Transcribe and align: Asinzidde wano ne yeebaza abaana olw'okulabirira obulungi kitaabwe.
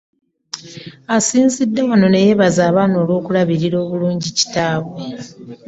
Asinzidde 1.17 1.81
wano 1.89 2.05
ne 2.09 2.19
yeebaza 2.25 2.61
abaana 2.69 2.95
olw'okulabirira 3.03 3.77
obulungi 3.85 4.27
kitaabwe. 4.37 5.01